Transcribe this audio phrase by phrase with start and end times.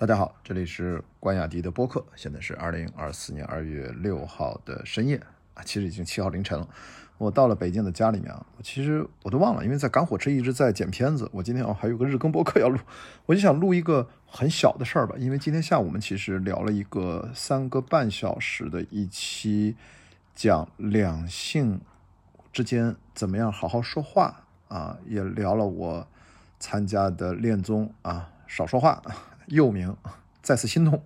[0.00, 5.20] 大家好，这里是关雅迪的播客，现在是二零二四年二月六号的深夜
[5.52, 6.66] 啊，其实已经七号凌晨了。
[7.18, 11.28] 我到了北京的家里面啊，其实我都忘了，因为在赶火车一直在剪片子。
[11.34, 12.78] 我今天哦还有个日更播客要录，
[13.26, 19.76] 我就想录一个很小的事儿吧，因为今天下午我们其实聊了一个三个半小时的一期，
[20.34, 21.78] 讲两性
[22.54, 26.08] 之间怎么样好好说话啊，也聊了我
[26.58, 29.02] 参加的恋综啊，少说话。
[29.50, 29.94] 又名
[30.42, 31.00] 再次心痛，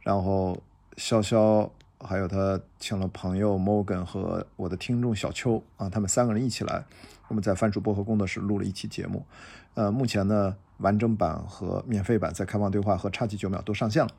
[0.00, 0.62] 然后
[0.96, 6.84] 潇潇还有他请了朋友 Morgan 和我的听众小邱啊，他们三个人一起来，
[7.28, 9.26] 我们在番薯薄荷工作室录了一期节目。
[9.74, 14.10] 呃，目前呢，完整版和免费版在开放对话和差几九秒都上线了。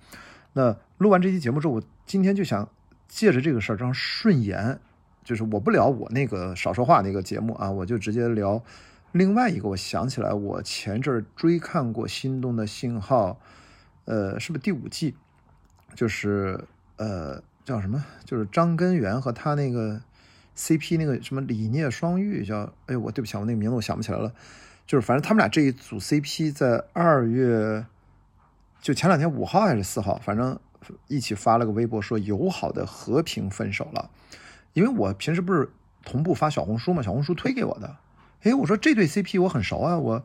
[0.53, 2.67] 那录完这期节目之后，我今天就想
[3.07, 4.80] 借着这个事儿，正好顺延，
[5.23, 8.61] 就是我不聊我那个少说话那个节目啊，我就直接聊。
[9.11, 13.31] 另外一个，我想起来，我前阵儿追看过《心动的信号》，
[14.05, 15.15] 呃，是不是第五季？
[15.93, 16.63] 就是
[16.95, 18.05] 呃，叫什么？
[18.23, 20.02] 就是张根源和他那个
[20.55, 24.33] CP 那个什么李聂双玉，叫哎，我对不起，我那个名字我想不起来了。
[24.88, 27.86] 就是反正他们俩这一组 CP 在二月，
[28.81, 30.58] 就前两天五号还是四号，反正
[31.08, 34.09] 一起发了个微博说友好的和平分手了。
[34.71, 35.69] 因为我平时不是
[36.05, 37.97] 同步发小红书嘛，小红书推给我的。
[38.44, 40.23] 哎，我说这对 CP 我很熟啊，我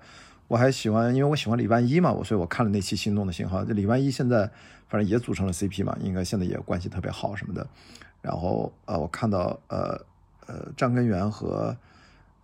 [0.48, 4.50] 我还喜欢，因为我喜欢李万一嘛，我所以我看了那期《心动的信号》，这李万一现在
[4.88, 7.66] 反正也组成了 CP 嘛，应该现在也关系特别好什么的。
[8.22, 10.00] 然后呃，我看到呃
[10.46, 11.76] 呃张根源和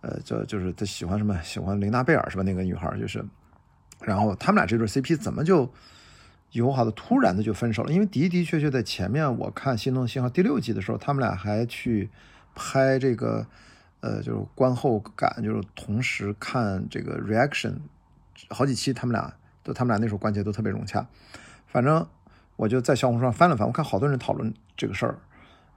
[0.01, 2.43] 呃就就是他喜欢什么，喜欢琳娜贝尔是吧？
[2.43, 3.25] 那个女孩就是，
[4.01, 5.67] 然后他们俩这对 CP 怎么就
[6.51, 7.91] 友好的突然的就分手了？
[7.91, 12.11] 因为的的确确在前面我看《心动的信号》第六季的时候，他们俩还去
[12.53, 13.47] 拍这个。
[14.03, 17.75] 呃，就是观后感，就是同时看这个 reaction，
[18.49, 21.07] 好几期他们俩都，他们俩那时候关系都特别融洽。
[21.67, 22.05] 反正
[22.57, 25.19] 我就在小红书上翻了翻，我看好多人讨论这个事儿，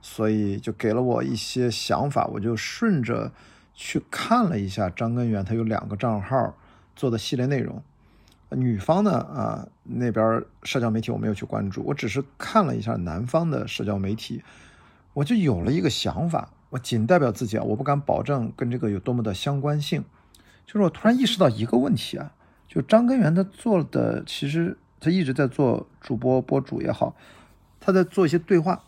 [0.02, 2.27] 所以就给了我一些想法。
[2.32, 3.31] 我就顺着
[3.75, 6.56] 去看了一下张根源，他有两个账号
[6.97, 7.81] 做的系列内容。
[8.50, 14.43] 女方呢，啊那边社交媒体我没有去关注，我只是看了一下男方的社交媒体，
[15.12, 16.50] 我就有了一个想法。
[16.78, 20.04] 仅代表自己啊，我不敢保证跟这个有多么的相关性。
[20.66, 22.32] 就是我突然意识到一个问题啊，
[22.69, 27.16] 就张根源他做的，其实他一直在做主播博主也好，
[27.78, 28.84] 他在做一些对话。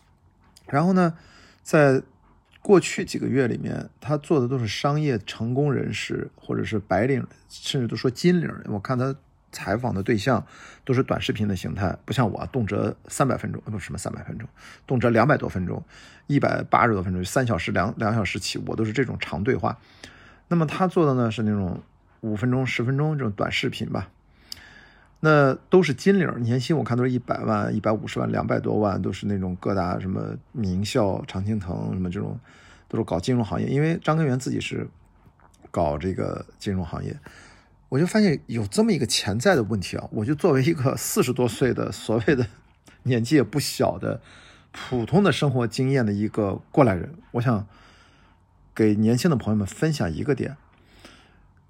[0.66, 1.14] 然后呢，
[1.62, 2.02] 在
[2.60, 8.50] 过去几个月里面，他做的都是商业成功人士或者是白领，甚至都说金领。
[8.66, 9.14] 我看他。
[9.58, 10.46] 采访的对象
[10.84, 14.48] 都是短视频的形态，不像我动辄三百分钟，不什么三百分钟，
[14.86, 15.82] 动辄两百多分钟，
[16.28, 19.78] 一百八十多分钟，三小时两两小时起，我都是这种长对话。
[20.46, 21.82] 那么他做的呢是那种
[22.20, 24.08] 五分钟、十分钟这种短视频吧。
[25.20, 32.38] 那都是金领，年薪我看都是一百万、一百五十万、两百多万，都是那种各大什么名校、常青藤什么这种，
[32.86, 33.66] 都是搞金融行业。
[33.66, 34.86] 因为张根源自己是
[35.72, 37.16] 搞这个金融行业。
[37.90, 40.06] 我就发现有这么一个潜在的问题啊！
[40.12, 42.46] 我就作为一个四十多岁的所谓的
[43.04, 44.20] 年纪也不小的
[44.72, 47.66] 普通的生活经验的一个过来人，我想
[48.74, 50.56] 给年轻的朋友们分享一个点，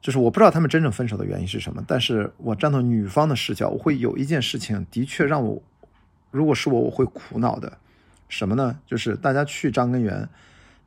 [0.00, 5.62] 就是我不知道他们真正分手的原因是什么，但是我站到女方的视角，我会有一件事情的确让我，
[6.32, 7.78] 如果是我，我会苦恼的，
[8.28, 8.80] 什么呢？
[8.84, 10.28] 就是大家去张根源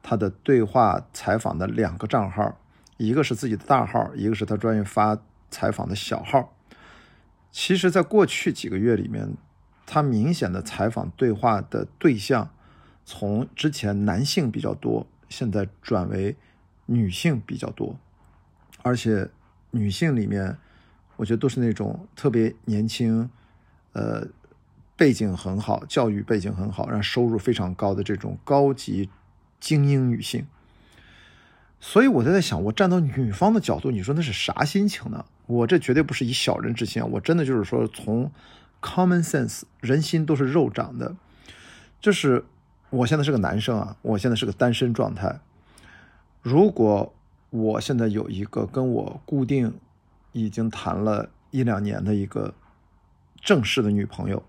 [0.04, 2.58] 他的对话采访的两个账号。
[3.02, 5.18] 一个是自己的大号，一个是他专业发
[5.50, 6.56] 采访的小号。
[7.52, 9.36] 其实，在过去几个月里面，
[9.88, 12.52] 他明显的采访对话的对象，
[13.04, 16.38] 从之前男性比较多，现在转为
[16.86, 18.00] 女性比较多，
[18.84, 19.28] 而且
[19.72, 20.56] 女性里面，
[21.16, 23.28] 我觉得都是那种特别年轻，
[23.94, 24.28] 呃，
[24.96, 29.10] 背景很好，教育背景很好，然后收入非常高的这种高级
[29.60, 30.46] 精英女性。
[31.84, 35.26] 所以我就在想，我站到女方的角度，你说那是啥心情呢？
[35.48, 38.32] 我这绝对不是以小人之心，我真的就是说，从
[38.80, 41.16] common sense，人心都是肉长的。
[42.00, 42.46] 就是
[42.92, 45.40] 我现在是个男生啊，我现在是个单身状态。
[46.44, 47.14] 如果
[47.50, 49.74] 我现在有一个跟我固定
[50.34, 52.54] 已经谈了一两年的一个
[53.42, 54.44] 正式的女朋友，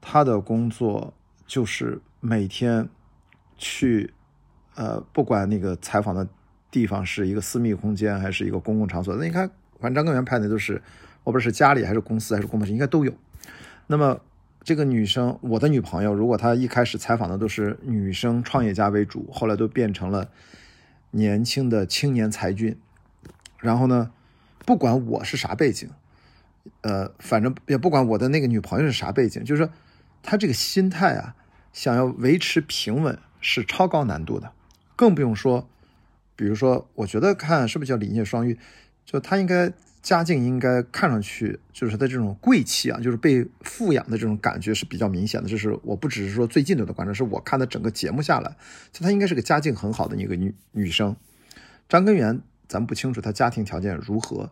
[0.00, 1.12] 她的工作
[1.46, 2.88] 就是每天
[3.58, 4.14] 去，
[4.76, 6.26] 呃，不管那个采访的。
[6.70, 9.16] 地方是一个私密空间还是一个公共场所？
[9.16, 9.48] 那你看，
[9.80, 10.82] 反正张根源拍的都是，
[11.24, 13.12] 我不知道是家里还是公司还是工作室，应该都有。
[13.86, 14.20] 那么
[14.62, 20.28] 这个女生，我的女朋友，如果她一开始采访的都是女生创业家为主，后来都变成了
[21.12, 22.76] 年轻的青年才俊，
[23.58, 24.10] 然后呢，
[24.66, 25.88] 不管我是啥背景，
[26.82, 29.72] 呃，反正也不管我的那个女朋友是啥背景，就是说
[30.22, 31.34] 她这个心态啊，
[31.72, 34.52] 想要维持平稳是超高难度的，
[34.94, 35.66] 更不用说，
[36.38, 38.56] 比如说，我觉得看是不是叫李念双玉，
[39.04, 45.48] 就她应该家境应该看上去就是她这种贵气啊，就是被富养的这种感觉是比较明显的。
[45.48, 48.56] 这是我不只是说最近的观察，是我看的整个节目下来，
[48.92, 51.16] 就她应该是个家境很好的一个女女生。
[51.88, 54.48] 张根源，咱不清楚她家庭条件如何。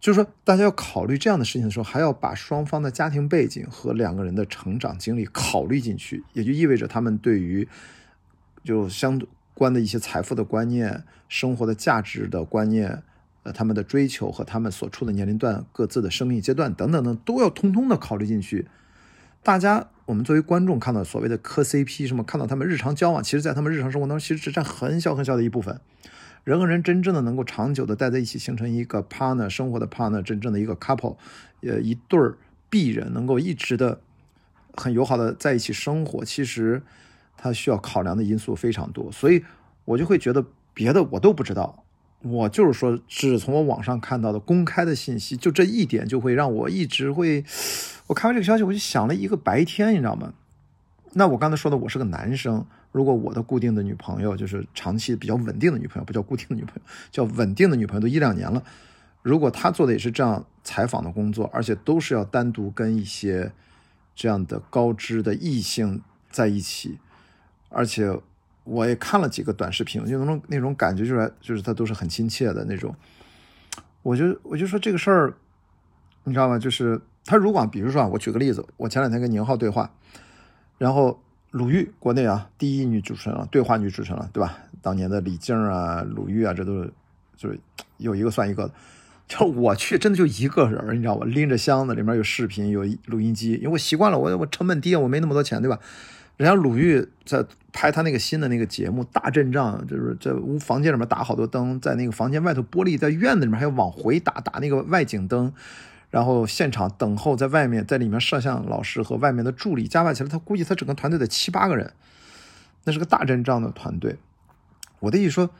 [0.00, 7.66] 就是说，大家要考虑这样的事情的时候，还要把双方的家庭背景和两个人的成长经历考虑进去，也就意味着他们对于
[8.62, 9.20] 就相
[9.56, 13.02] 观的一些财富的观念、生活的价值的观念、
[13.42, 18.68] 呃，他们的追求和他们所处的年龄段、各自的生命阶段等等等，都要通通的考虑进去。
[19.42, 25.80] 大家，我们作为观众看到所谓的磕 CP 什么，看到他们日常交往，其实在他们日常生活当中，其实只占很小很小的一部分。
[26.44, 31.16] 人和人真正的能够长久的待在一起，形成一个 partner 生活的 partner，真正的一个 couple，
[31.62, 32.36] 呃，一对儿
[32.68, 34.00] 璧人能够一直的
[34.74, 36.82] 很友好的在一起生活，其实
[37.36, 39.44] 他需要考量的因素非常多，所以
[39.84, 41.84] 我就会觉得别的我都不知道，
[42.22, 47.44] 我就是说只从我网上看到的公开的信息，就这一点就会让我一直会，
[48.06, 50.32] 我看完这个消息我就想了一个白天，你知道吗？
[51.12, 52.66] 那我刚才说的，我是个男生。
[52.92, 58.62] 如果我的固定的女朋友就是长期比较稳定的女朋友，不叫固定的女朋友，叫稳定的女朋友，都一两年了。
[59.22, 63.52] 如果她做的也是这样采访的工作，而且都是要单独跟一些
[64.14, 66.00] 这样的高知的异性
[66.30, 66.98] 在一起，
[67.68, 68.10] 而且
[68.64, 72.94] 我也看了几个短视频，就那种那种感觉，就是就是他都是很亲切的那种。
[74.02, 75.34] 我就我就说这个事儿，
[76.24, 76.58] 你知道吗？
[76.58, 79.90] 就是他如果比如说啊，我举个例子，我前两天跟宁浩对话，
[80.78, 81.20] 然后。
[81.52, 84.58] 鲁豫，国内啊第一女主持人了，对话女主持人了，对吧？
[84.82, 86.92] 当年的李静啊、鲁豫啊，这都是
[87.34, 87.58] 就是
[87.96, 88.74] 有一个算一个的。
[89.26, 91.24] 就我去，真的就一个人，你知道吧？
[91.24, 95.78] 拎着箱子，里面有视频，有录音机，因为我习惯了，我我成本低，我没那么多钱，对吧？
[96.36, 105.52] 人家鲁豫在拍他那个新的那个节目《大阵仗》，就是在屋房间里面打好多灯，在那个房间外头玻璃，在院子里面还要往回打，打那个外景灯。
[106.08, 111.92] 然后现场等候在外面，在里面摄像老师和外面的助理加外起来，他估计他整个团队得七八个人，
[112.84, 114.16] 那是个大阵仗的团队。
[115.00, 115.50] 我的意思说，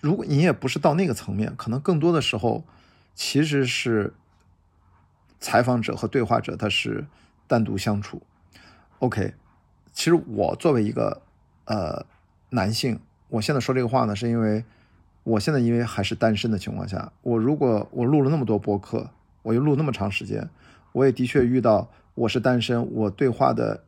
[0.00, 2.64] 如果你也不是到那个层面，可能更多的时候
[3.14, 4.12] 其实是
[5.40, 7.06] 采访者和对话者他是
[7.46, 8.22] 单独相处。
[8.98, 9.34] OK，
[9.92, 11.22] 其实我作为一个
[11.66, 12.04] 呃
[12.50, 12.98] 男性，
[13.28, 14.64] 我现在说这个话呢，是因为
[15.22, 19.10] 我现在因为还是单身的情况下，我如果我录了那么多播客。
[19.44, 20.48] 我又录那么长时间，
[20.92, 23.82] 我也的确遇到我是单身，我对话的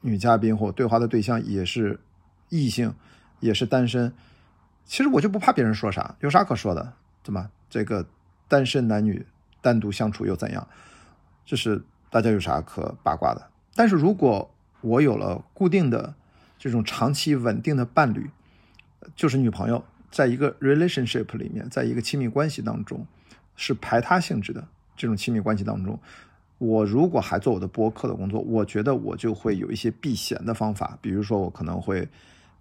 [0.00, 2.00] 女嘉宾或对话的对象也是
[2.48, 2.94] 异性，
[3.38, 4.14] 也是单身。
[4.86, 8.06] 其实我就不怕别人说啥，有啥可说的，怎么这个
[8.48, 9.26] 单身男女
[9.60, 10.66] 单独相处又怎样？
[11.44, 13.50] 这是大家有啥可八卦的？
[13.74, 14.53] 但是如果
[14.84, 16.14] 我有了固定的
[16.58, 18.28] 这种长期稳定的伴侣，
[19.16, 23.06] 就是女朋友，在一个 relationship 里面，在一个亲密关系当中，
[23.56, 24.68] 是排他性质的。
[24.94, 25.98] 这种亲密关系当中，
[26.58, 32.06] 我如果还做我的播客的工作，我觉得我就会有一些避嫌的方法，比如说我可能会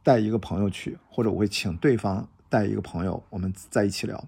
[0.02, 4.24] 带一个朋友去，或者我会请对方带一个朋友，我们在一起聊。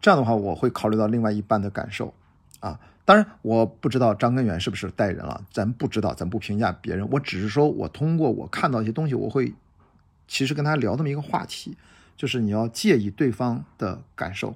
[0.00, 2.14] 这样的话，我会考虑到另外一半的感受
[2.60, 2.80] 啊。
[3.04, 7.08] 当然，我不知道张根源是不是带人了，咱不知道，咱不评价别人。
[7.10, 9.54] 我只是说我通过我看到一些东西，我会
[10.26, 11.76] 其实跟他聊这么一个话题，
[12.16, 14.54] 就是你要介意对方的感受。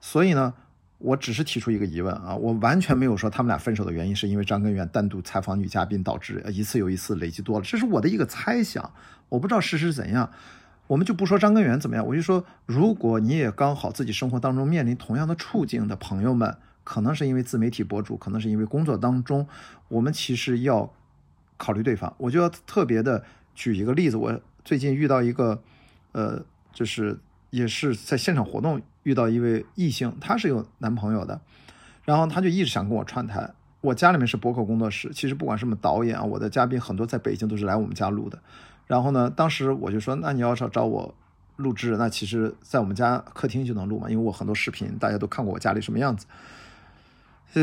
[0.00, 0.54] 所以呢。
[0.98, 8.90] 我只是提出一个疑问啊，我完全没有说他们俩分手的原因是因为张根源单独采访女嘉宾导致一次又一次累积多了，这是我的一个猜想，
[9.28, 10.30] 我不知道事实怎样。
[10.86, 19.48] 我们就不说张根源怎么样，我就说，如果你也刚好自己生活当中面临同样的处境的朋友们，可能是因为自媒体博主，可能是因为工作当中，
[19.88, 20.92] 我们其实要
[21.56, 22.14] 考虑对方。
[22.18, 23.24] 我就要特别的
[23.54, 25.60] 举一个例子，我最近遇到一个，
[26.12, 27.18] 呃，就是
[27.50, 28.80] 也是在现场活动。
[29.04, 31.38] 遇到一位异性，她是有男朋友的，
[32.04, 33.52] 然后她就一直想跟我串台。
[33.82, 38.38] 我家里面是博客工作室，其实不管什么导演啊，我的嘉宾很多在北京都是来我们家录的。
[38.86, 41.14] 然后呢，当时我就说，那你要是找我
[41.56, 46.26] 录制，那其实在我们家客厅就能录嘛，因为我很多视频大家都看过我家里什么样子。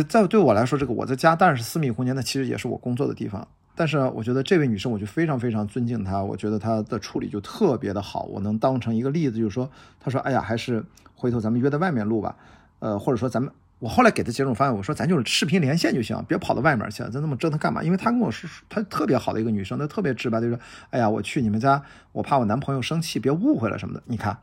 [0.03, 3.47] 在对我来说，这个我在家当然是私密空间，那其实也是我工作的地方。
[3.73, 9.69] 但是我觉得这位女生，我就非常非常尊敬她，我觉得她的处理就特别的好，我能当成一个例子，就是说，
[9.99, 10.83] 她说，哎呀，还是
[11.15, 12.35] 回头咱们约在外面录吧，
[12.79, 17.81] 呃，或者说咱们，我后来给她几种方案，我说咱就是视频连线就行，别跑到外面去，咱那么折腾干嘛？
[17.81, 20.59] 因为她跟我说，她特别好的一个女生，她特别直白，就说，
[20.91, 21.81] 哎呀，我去你们家，
[22.11, 24.03] 我怕我男朋友生气，别误会了什么的。
[24.05, 24.37] 你看，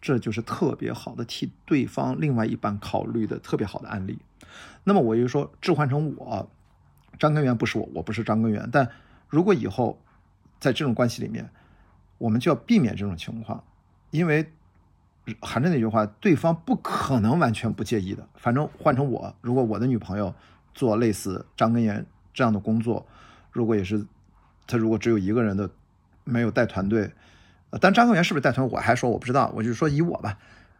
[0.00, 4.18] 这就是特别好的替对方另外一半考虑的特别好的案例。
[4.84, 6.50] 那么我就说，置换成我，
[7.18, 8.68] 张根源不是我，我不是张根源。
[8.72, 8.88] 但
[9.28, 10.00] 如果以后
[10.58, 11.50] 在这种关系里面，
[12.18, 13.62] 我们就要避免这种情况，
[14.10, 14.50] 因为
[15.40, 18.26] 还是那句话，对方不可能完全不介意的。
[18.36, 20.34] 反正换成我，如果我的女朋友
[20.74, 23.06] 做类似张根源这样的工作，
[23.52, 24.04] 如果也是
[24.66, 25.70] 他如果只有一个人的，
[26.24, 27.12] 没有带团队，
[27.80, 29.52] 但张根源是不是带团，我还说我不知道。
[29.54, 30.38] 我就说以我吧，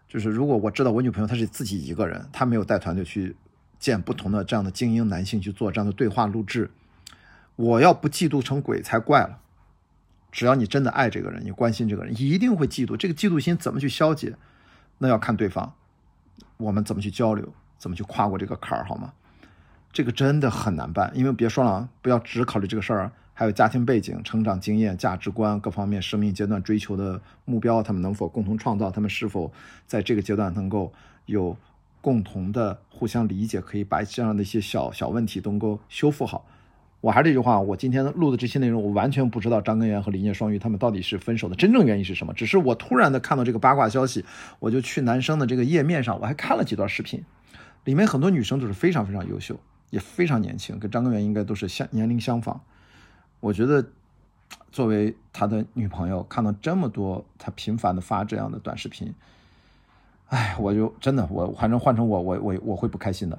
[0.08, 3.36] 就是如果我知道我女朋友她是自己一个人，她没有带团队去。
[3.80, 6.70] 见不同的这样的精英男性去做这样的对话录制，
[7.56, 9.40] 我要不嫉妒成鬼才怪了。
[10.30, 12.96] 只要你真的爱这个人，你关心这个人，一定会嫉妒。
[12.96, 14.36] 这个嫉妒心怎么去消解？
[14.98, 15.72] 那要看对方，
[16.58, 19.12] 我们怎么去交流，怎么去跨过这个坎儿，好吗？
[19.92, 28.90] 这个真的很难办，因为别说了，不要只考虑这个事儿，还有家庭背景、成长经验、价值观各方面、生命阶段追求的目标，他们能否共同创造？
[28.90, 29.52] 他们是否
[29.86, 30.92] 在这个阶段能够
[31.24, 31.56] 有？
[32.00, 36.46] 共同的互相理解，可以把这样的一些小小问题都能够修复好。
[37.00, 42.34] 我还是这句话，我今天录的这些内容，我完全不知道张根源和林业双鱼他们到底是分手的真正原因是什么。
[42.34, 44.24] 只是我突然的看到这个八卦消息，
[44.58, 47.24] 我就去男生的这个页面上，我还看了几段视频，
[47.84, 52.60] 里面很多女生都是非常非常优秀，也非常年轻，跟张根源应该都是相年龄相仿。
[53.40, 53.86] 我觉得，
[54.70, 59.14] 作为他的女朋友，看到这么多他频繁的发这样的短视频。
[60.30, 63.38] 哎，我就真的，我反正换成我，我我我会不开心的，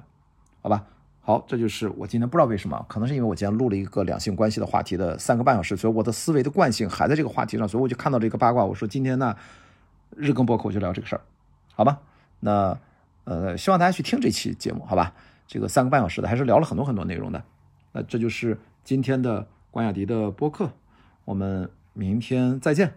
[0.62, 0.84] 好吧？
[1.22, 9.36] 好，这就是我今天不知道为什么，可能是因为我今天录了一个两性关系的话题的三个半小时，所以我的思维的惯性还在这个话题上，所以我就看到这个八卦，我说今天呢
[10.16, 11.22] 日更播客我就聊这个事儿，
[11.74, 12.00] 好吧？
[12.40, 12.78] 那
[13.24, 15.14] 呃，希望大家去听这期节目，好吧？
[15.46, 17.42] 这个三个半小时的还是聊了很多很多内容的，
[17.92, 20.70] 那这就是今天的关雅迪的播客，
[21.24, 22.92] 我们明天再见。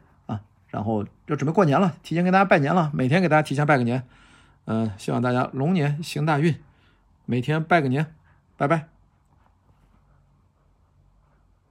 [0.70, 4.04] 然后要准备过年了，提前给大家拜年了，每天给大家提前拜个年，
[4.66, 6.56] 嗯，希望大家龙年行大运，
[7.26, 8.08] 每天拜个年，
[8.58, 8.95] 拜拜。